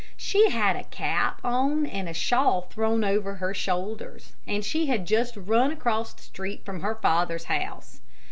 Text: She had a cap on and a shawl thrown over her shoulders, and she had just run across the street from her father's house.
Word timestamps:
She 0.17 0.49
had 0.49 0.75
a 0.75 0.85
cap 0.85 1.39
on 1.43 1.85
and 1.85 2.09
a 2.09 2.13
shawl 2.15 2.61
thrown 2.63 3.03
over 3.03 3.35
her 3.35 3.53
shoulders, 3.53 4.33
and 4.47 4.65
she 4.65 4.87
had 4.87 5.05
just 5.05 5.37
run 5.37 5.71
across 5.71 6.11
the 6.11 6.23
street 6.23 6.65
from 6.65 6.79
her 6.81 6.95
father's 6.95 7.43
house. 7.43 8.01